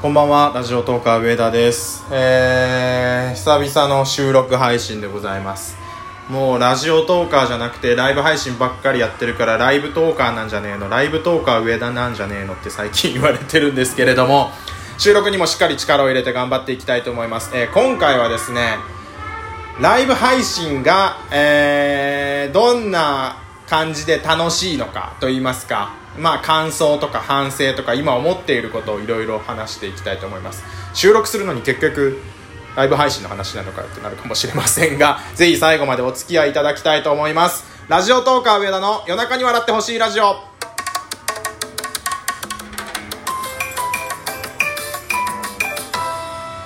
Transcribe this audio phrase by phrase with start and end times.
[0.00, 2.06] こんばんは、ラジオトーカー上田です。
[2.12, 5.76] えー、久々の収録配信でございます。
[6.28, 14.52] もうラジオトーカーじゃなくてライブ配信ばっかりやってるからライブトーカーなんじゃねえの、ライブトーカー上田なんじゃねえのって最近言われてるんですけれども、
[14.98, 17.50] 収録にもしっかり力を入れて頑張っていきたいと思います。
[17.52, 18.78] えー、今回はですね、
[19.80, 30.64] ライブ配信が、えー、どんな感じで楽しいのかと言いますか、まあ感想とか反省とか今思っていることをいろいろ話していきたいと思います。
[30.94, 32.20] 収録するのに結局、
[32.76, 37.64] ライブ配信の話なのかってなるかもしれませんが、ぜひ最後までお付き合いいただきたいと思います。
[37.88, 40.47] ラジオトーカー上田の夜中に笑ってほしいラジオ。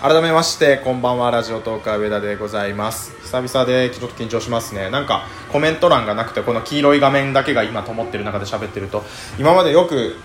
[0.00, 1.30] 改めましてこんばんは。
[1.30, 3.12] ラジオトーカー上田でございます。
[3.20, 4.88] 久々でちょっと緊張しますね。
[4.88, 9.04] なんかコメント欄がなくてこの黄色い画面だけが今灯ってる中で喋ってると
[9.38, 10.16] 今までよく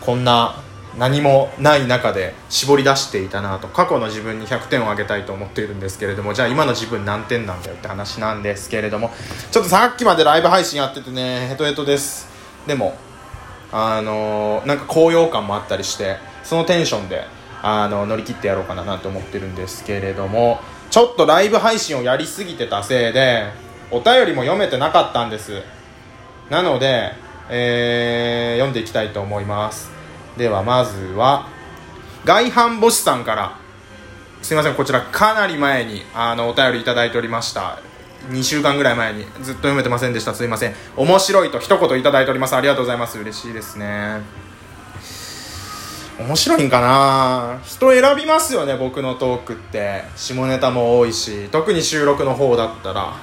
[0.00, 0.56] こんな
[0.98, 9.12] 何もない中で絞り出していたなと過去の自分に100点をあげたいと思っているんですけれどもじゃあ今の自分何点なんだよって話なんですけれども
[9.52, 12.26] ちょっとさっきまでライブ配信やっててねヘトヘトです。
[12.66, 12.96] でも
[13.70, 17.22] あのーなんか高揚感もあったりしてそのテンションで
[17.62, 20.60] あの乗り切ってやろうかななんて思ってるんですけれども
[20.90, 23.44] ちょっとライブ配信をやりすぎてたせいで
[23.90, 25.62] お便りも読めてなかったんです。
[26.50, 27.12] なので、
[27.50, 29.90] えー読んでいきたいと思います。
[30.36, 31.48] ではまずは
[32.24, 33.58] 外反母趾さんから。
[34.42, 37.78] すいませんこちらかなり前にあのお便りいいておりました。
[38.30, 40.34] 2週間ぐらい前にずっと読めてませんでした。
[40.34, 40.74] すいません。
[40.96, 42.56] 面白いと一言いいております。
[42.56, 43.18] ありがとうございます。
[43.18, 44.20] 嬉しいですね。
[46.22, 47.60] 面白いんかな。
[47.64, 50.04] 人選びますよね僕のトークって。
[50.16, 53.14] 下ネタも多いし特に収録の方だったら。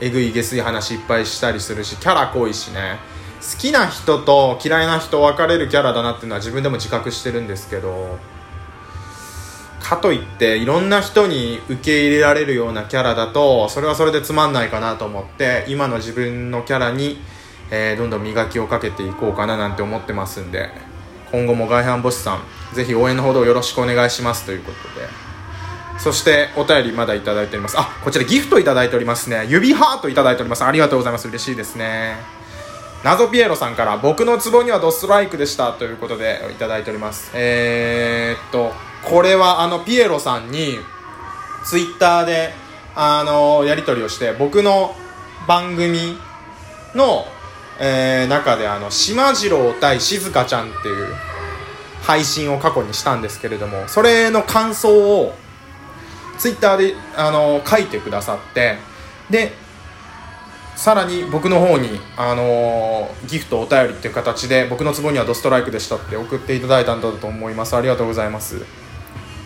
[0.00, 2.98] えぐい下水話いっぱいしたりするしキャラ濃いしね。
[3.40, 8.18] 好きな人と嫌いな人分かれるキャラだなっていうのは自分でも自覚してるんですけど。
[9.84, 17.18] かといっていろんな人に受け入れられるようなキャラだとそれはそれでつまんないかなと思って今の自分のキャラに、
[17.70, 20.93] えーどんどん磨きをかけていこうかななんて思ってますんで。
[21.34, 22.44] 今後も外反母趾さん
[22.76, 25.08] ぜひ応援のほどよろしくお願いしますということで。
[25.98, 27.76] そしてお便りまだいただいております。
[27.78, 29.46] あこちらギフトいただいておりますね。
[29.48, 30.64] 指ハートいただいております。
[30.64, 31.28] ありがとうございます。
[31.28, 32.16] 嬉しいですね。
[33.02, 37.30] 謎ピエロさんから僕のツボにはドストライクでしたということでいただいております。
[37.34, 38.72] えー、っと
[39.02, 40.78] これはあのピエロさんに
[41.64, 42.54] ツイッターで
[42.94, 44.94] あのやり取りをして僕の
[45.46, 46.16] 番組
[46.94, 47.24] の、
[47.80, 51.14] えー中であの島次郎対静香ちゃんっていう
[52.02, 55.34] 配信を過去にしたんですけれどもそれの感想を
[56.38, 58.76] ツイッターであの書いてくださって
[59.30, 59.52] で
[60.76, 67.76] さらに僕の方に、あのギフトお便りっていう形で僕のツボにはドストライクでしたって送っていただいたんだと思います。
[67.76, 68.64] ありがとうございます。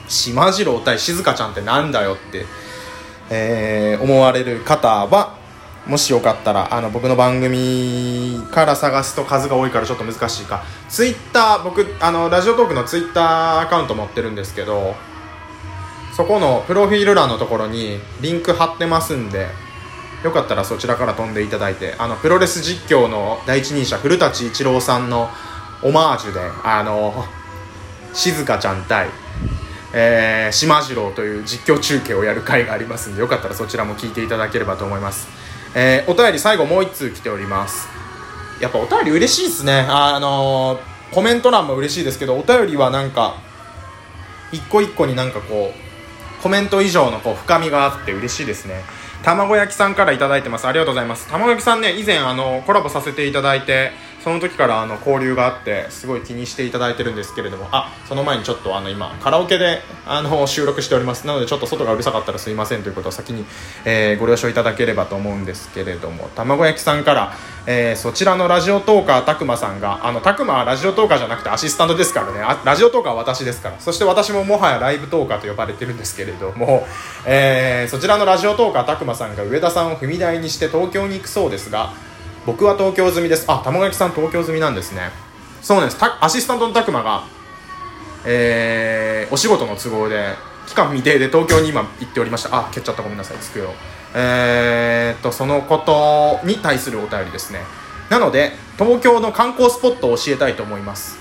[0.09, 2.47] 島次郎対静香ちゃんってなんだよって、
[3.31, 5.38] えー思われる方は
[5.88, 10.62] もしよかったらあの僕の番組から探すと数が多いからちょっと難しいか。
[10.88, 14.94] ツイッター僕あのラジオトークのツイッターアカウント持ってるんですけど
[16.15, 19.47] そこのプロフィール欄のところにリンク貼ってますんで
[20.25, 25.31] よかったらそちらから飛んでいただいてあのプロレス実況の第一人者古舘一郎さんの
[25.82, 27.25] オマージュであの
[28.12, 29.09] 静香ちゃん対、
[29.94, 35.28] えー、島次郎という実況中継をやる回がありますんでよかったらそちらも聞いていただければと思います、
[35.75, 37.89] えーお便り最後もう1通来ております。
[38.61, 39.87] やっぱお便り嬉しいですね。
[39.89, 40.81] あの
[41.12, 43.37] コメント欄も嬉しいですけどお便りはなんか
[44.53, 48.83] 一個一個になんかこうコメント以上のこう深みがあって嬉しいですね。
[49.23, 50.67] 卵焼きさんから頂いてます。
[50.67, 51.29] ありがとうございます。
[51.29, 53.93] 卵焼きさんね以前あのコラボさせていただいて
[54.28, 61.27] その時からあの交流があってすごい気にしていただいてるんですけれどもあその前にちょっとあの今カラオケであの収録しております。
[61.27, 63.47] なのでちょっと外がうるさかったらすいませんということを先に、
[63.87, 67.33] えーご了承いただければと思うんですけれども卵焼きさんから、
[67.67, 72.41] えーそちらのラジオトーカーたくまさんがあのたくまはラジオトーカーじゃなくてアシスタントですからね。
[72.43, 73.81] あラジオトーカーは私ですから。
[73.81, 76.87] そして私ももはやライブトーカーと呼ばれてるんですけれども、
[77.25, 81.93] えーそちらのラジオトーカーたくまさんが上田さんを踏み台にして東京に行くそうですが
[82.46, 83.44] 僕は東京済みです。
[83.49, 85.11] あ卵焼きさん東京済みなんですね。
[85.61, 85.99] そうです。
[86.00, 87.25] アシスタントのたくまが
[88.25, 90.35] えーお仕事の都合で
[90.67, 92.56] 期間未定で東京に今行っておりました。
[92.56, 93.02] あ蹴っちゃった。
[93.02, 93.38] ごめんなさい。
[93.38, 93.73] 机を
[94.14, 97.61] えー、っとそのことに対するお便りですね。
[98.11, 101.19] なので東京の観光スポットを教えたいと思います。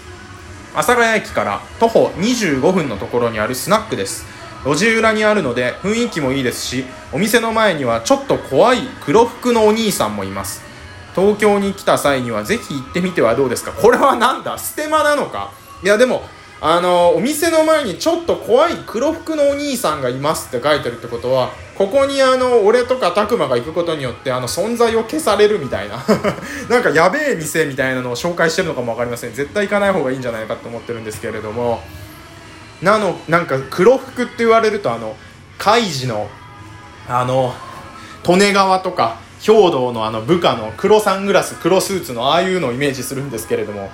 [0.74, 4.26] 阿佐ヶ谷駅から徒歩25分のところにあるスナックです。
[4.64, 10.67] 路地裏にあるので雰囲気もいいですしお店の前にはちょっと怖い黒服のお兄さんもいます。
[11.18, 13.72] 東京に来た際にはぜひ行ってみてはどうですか？
[13.72, 14.60] これはなんだ？
[14.60, 15.52] ステマなのか？
[15.84, 16.22] いやでも
[16.62, 25.98] あのお店の前にちょっと怖い黒服のお兄さんがいますって書いてるってことはここにあの俺とか拓磨が行くことによってあの存在を消されるみたいな。
[26.70, 29.34] なんかやべえ店みたいなのを紹介してるのかも分かりません。
[29.34, 31.82] 絶対行かない方がいいんじゃないかと思ってるんですけれども。
[32.82, 35.16] なのなんか黒服って言われるとあの
[35.58, 36.30] カイジの
[37.10, 37.54] あの
[38.28, 43.90] 利根川とか兵道のあの部下の黒サングラス黒スーツのああいうのをイメージするんですけれども。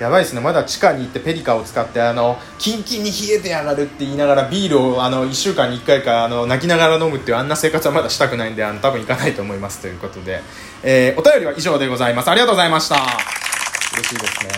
[0.00, 0.40] やばいですね。
[0.40, 10.40] まだ地下に行ってペリカを使ってあのキンキンに冷えてやがるって言いながらビールをあの1週間に1回かあの泣きながら飲むっていうあんな生活はまだしたくないんであの多分行かないと思いますということで、
[10.82, 12.30] えー、お便りは以上でございます。
[12.30, 12.96] ありがとうございました。
[12.96, 14.52] 嬉しいですね。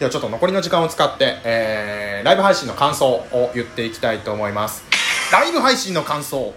[0.00, 4.82] ではちょっと残りの時間を使って、えー、ライブ配信の感想を言っていきたいと思います。
[5.30, 6.54] ライブ配信の感想。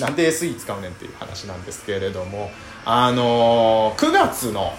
[0.00, 2.50] なんで SE 使うねんっていう話なんですけれども
[2.84, 4.72] あのー、9月の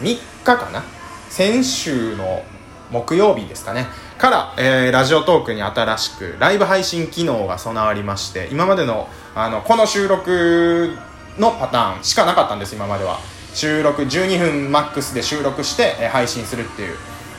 [0.00, 0.82] 3日かな？
[1.28, 2.42] 先週の
[2.90, 3.86] 木曜日ですかね。
[4.18, 10.96] から、えー、ラジオトークに新しくライブ配信機能が備わりまして今までのあのこの収録
[11.38, 13.18] のパターンしかなかったんです今までは。
[13.52, 16.96] 収録12分マックスで収録して、えー、配信するっていう。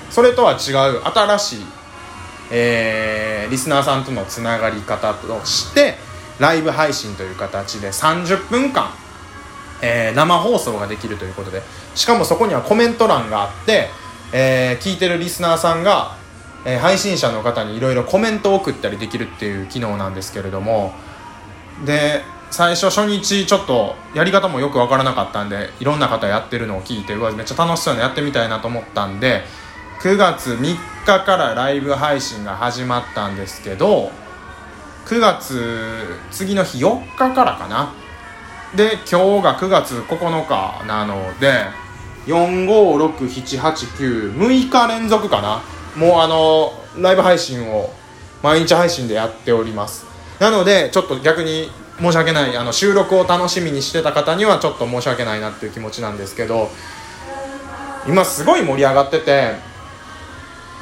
[0.10, 1.60] それとは違う新しい、
[2.52, 5.96] えー、リスナーさんとのつながり方として
[6.42, 8.92] ライブ配信という形で30分間
[9.82, 11.62] えー、生放送ができるということで
[11.96, 13.90] しかもそこにはコメント欄があって、
[14.34, 16.18] えー、聞いてるリスナーさんが、
[16.66, 20.94] えー、配信者の方にいろいろコメントを送ったりできるっていう機能なんですけれども
[21.86, 22.22] で
[22.52, 29.44] 最初初日ちょっとやり方もよく分からなかったんでいろんな方やってるのを聞いてうわめっちゃ楽しそうなやってみたいなと思ったんで
[30.02, 34.12] 9月3日からライブ配信が始まったんですけど
[35.06, 37.94] 9月次の日4日からかな。
[38.76, 41.66] で今日が9月9日なので
[42.26, 45.62] 4567896日連続かな。
[45.96, 47.94] もうあのライブ配信を
[48.42, 50.06] 毎日配信でやっております。
[50.40, 51.70] なのでちょっと逆に
[52.00, 52.58] 申し訳ない。
[52.58, 56.70] あの収録を楽しみにしてた方にはちょっと申し訳ないなっていう気持ちなんですけど
[58.08, 59.56] 今すごい盛り上がってて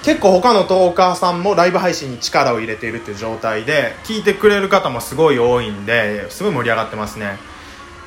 [0.04, 7.38] 結構他のトーカーさんもライブ配信に力を入れているっていう状態で聞いてくれる方もすごい多いんですごい盛り上がってますね。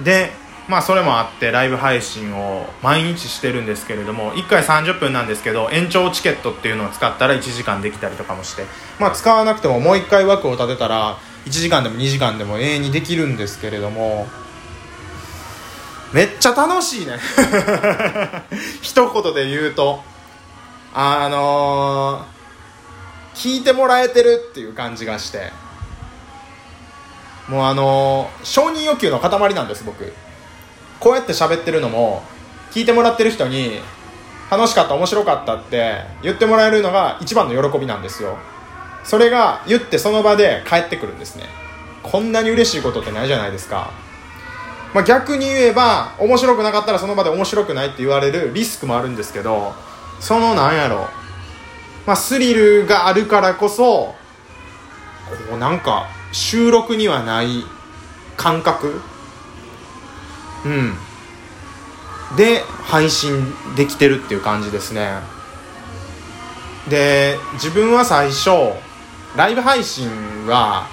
[0.02, 0.30] で
[0.68, 8.64] まあそれもあってライブ配信を毎日してるんですけれども1回30分なんですけど延長チケットっていうのを使ったら1時間できたりとかもして
[8.98, 14.28] まあ使わなくてももう1回枠を立てたら1時間でも2時間でも永遠にできるんですけれども
[16.12, 17.18] めっちゃ楽しいね。
[18.82, 20.11] 一言で言うと。
[20.94, 25.50] あのー、聞いてもらえてるっていう感じがして。
[27.48, 30.12] もうあの承認欲求の塊なんです僕。
[31.00, 32.22] こうやって喋ってるのも
[32.70, 33.80] 聞いてもらってる人に
[34.50, 38.38] 楽しかった面白かったって言ってもらえるのが一番の喜びなんですよ。
[39.02, 41.44] それが言ってその場で帰ってくるんですね。
[42.02, 43.90] こんなに嬉しいことってないじゃないですか、
[44.92, 49.72] まあ、逆に言えば面白くなかったらその場で面白くないって言われるリスクもあるんですけど
[50.20, 51.08] そのなんやろ。
[52.06, 53.84] まあスリルがあるからこそ
[55.48, 57.64] こうなんか収録にはない
[58.36, 59.00] 感覚。
[60.64, 60.94] うん。
[62.36, 65.18] で配信できてるっていう感じですね。
[66.88, 68.50] で自分は最初
[69.36, 70.86] ライブ配信は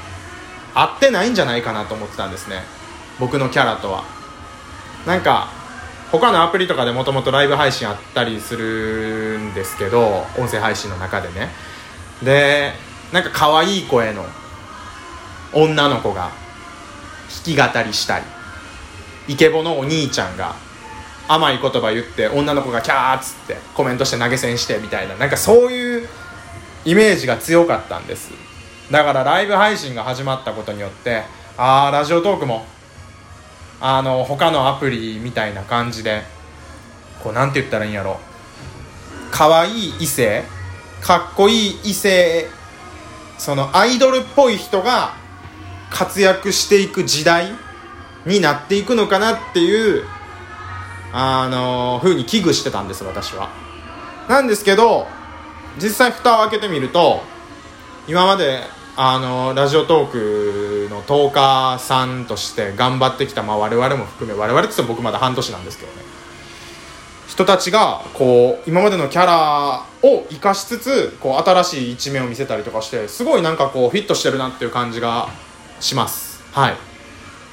[0.74, 2.62] 合ってないんじゃないかなと思ってたんですね。
[3.20, 4.04] 僕のキャラとは。
[5.06, 5.59] なんか
[6.12, 11.50] 他のアプリとかでもともとライブ配信あったりするんですけど音声配信の中でね。
[12.24, 12.72] で
[13.12, 14.26] なんか可愛い声の
[15.54, 16.32] 女の子が
[17.46, 18.26] 弾き語りしたり
[19.28, 20.56] イケボのお兄ちゃんが
[21.28, 26.08] 甘い言葉言って女の子がキャーっつってコメントして投げ銭してみたいななんかそういう
[26.86, 28.32] イメージが強かったんです。
[28.90, 31.24] だからライブ配信が始まったことによって
[31.58, 32.66] ああラジオトークも
[33.82, 36.24] あの他のアプリみたいな感じで
[37.24, 38.20] こうなんて言ったらいいんやろ。
[39.32, 40.44] 可愛い異性
[41.02, 42.48] かっこいい異性
[43.38, 45.14] そのアイドルっぽい人が
[45.90, 47.52] 活躍していく時代
[48.26, 50.04] になっていくのかなっていう
[51.14, 53.50] あの風に危惧してたんです私は。
[54.28, 55.08] なんですけど
[55.82, 57.22] 実際蓋を開けてみると
[58.08, 58.62] 今まで
[59.02, 66.02] あのラジオトークのトーカーさんとして頑張ってきた、まあ、我々も含め我々って言っても僕まだ半年なんですけどね。
[67.26, 75.30] 人たちがこう今までのキャラを生かしつつこう新しい一面を見せたりとかしてすごいなんかこうフィットしてるなっていう感じが
[75.80, 76.44] します。
[76.52, 76.76] はい。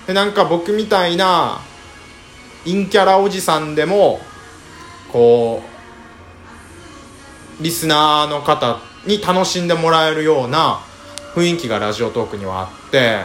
[0.08, 1.60] でなんか僕みたいな
[2.64, 4.18] 陰キャラおじさんでも
[5.12, 5.62] こ
[7.60, 10.80] うリスナーの方に楽しんでもらえるような
[11.36, 13.20] 雰囲気がラジオトークにはあって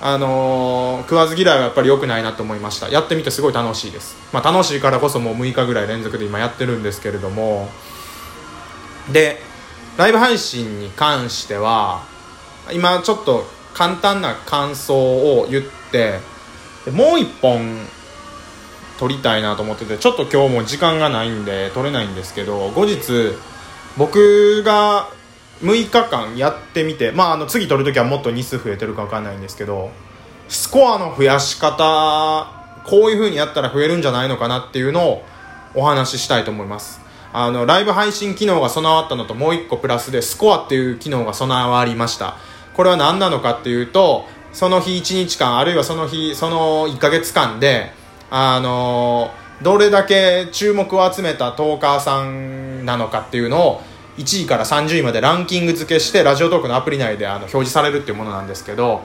[0.00, 2.90] あのー、食わず嫌いはやっぱり良くないなと思いました。
[2.90, 7.70] やってみてすごい楽しいです、まあ、楽しいからこそもう6日ぐらい連続で今やってるんですけれども。
[9.12, 9.40] で
[9.96, 12.02] ライブ配信に関しては
[12.72, 16.18] 今ちょっと簡単な感想を言って
[16.90, 17.86] もう一本
[18.98, 23.36] 撮りたいなと思っててちょっと今日も時間がないんで撮れないんですけど後日
[23.96, 25.08] 僕が
[25.62, 29.90] 6日間やってみて、まあ、あの次取るときはもっと日数増えてるか分かんないんですけど
[30.48, 32.46] スコアの増やし方
[32.84, 35.24] こういう風にやったら増えるんじゃないのかなっていうのを
[35.74, 37.00] お話ししたいと思います。
[37.32, 42.36] あのライブ配信機能が備わったのともう1個プラスでスコアっていう機能が備わりました。
[42.74, 47.90] これは何なのかっていうとその日1日間あるいはその日その1ヶ月間で
[48.30, 49.30] あの
[49.62, 53.82] どれだけ注目を集めたトーカーさんなのかっていうのを
[54.16, 59.04] 1位から30位までランキング付けしてラジオトークのアプリ内であの表示されるっていうものなんですけど、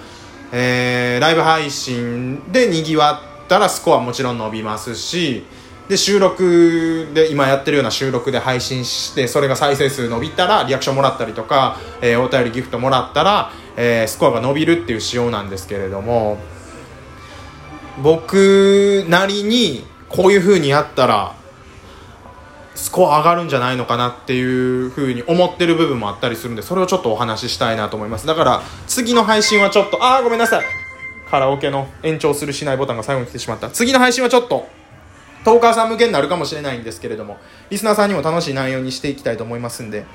[0.51, 5.43] えー、ライブ配信でにぎわったらスコアもちろん伸びますし
[5.89, 16.37] で収録で今やってるような収録で配信してそれが再生数伸びたらリアクションもらったりとか、えー、お便りギフトもらったら、えー、スコアが伸びるっていう仕様なんですけれども
[18.01, 21.35] 僕なりにこういう風にやったら
[22.75, 28.25] スコア上がるんじゃないのかなっていう風に思ってる部分もあったりするんでそれをちょっとお話ししたいなと思います。
[28.27, 30.65] だから次の配信はちょっとああごめんなさい。
[31.29, 33.69] カラオケの延長するしないボタンが最後に来てしまった。
[33.69, 34.67] 次の配信はちょっと
[35.43, 37.37] トーカーさん向けになるかもしれないんですけれども
[37.69, 40.05] リスナーさんにも楽しい内容にしていきたいと思いますんで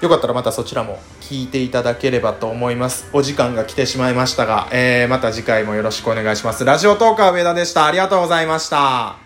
[0.00, 3.08] よかったらまたそちらも聞いていただければと思います。
[3.14, 6.64] お時間が来てしまいましたが、えー、また次回もよろしくお願いします。
[6.66, 7.86] ラジオトーカー上田でした。
[7.86, 9.25] ありがとうございました。